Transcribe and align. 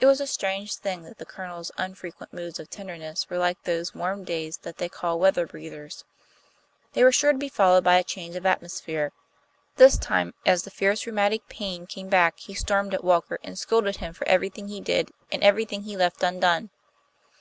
It 0.00 0.06
was 0.06 0.20
a 0.20 0.26
strange 0.26 0.74
thing 0.74 1.02
that 1.02 1.18
the 1.18 1.24
Colonel's 1.24 1.70
unfrequent 1.78 2.32
moods 2.32 2.58
of 2.58 2.68
tenderness 2.68 3.30
were 3.30 3.38
like 3.38 3.62
those 3.62 3.94
warm 3.94 4.24
days 4.24 4.56
that 4.62 4.78
they 4.78 4.88
call 4.88 5.20
weather 5.20 5.46
breeders. 5.46 6.04
They 6.94 7.04
were 7.04 7.12
sure 7.12 7.30
to 7.30 7.38
be 7.38 7.48
followed 7.48 7.84
by 7.84 7.94
a 7.94 8.02
change 8.02 8.34
of 8.34 8.44
atmosphere. 8.44 9.12
This 9.76 9.96
time 9.96 10.34
as 10.44 10.64
the 10.64 10.72
fierce 10.72 11.06
rheumatic 11.06 11.48
pain 11.48 11.86
came 11.86 12.08
back 12.08 12.40
he 12.40 12.54
stormed 12.54 12.92
at 12.92 13.04
Walker, 13.04 13.38
and 13.44 13.56
scolded 13.56 13.98
him 13.98 14.14
for 14.14 14.26
everything 14.26 14.66
he 14.66 14.80
did 14.80 15.12
and 15.30 15.44
everything 15.44 15.82
he 15.84 15.96
left 15.96 16.24
undone. 16.24 16.70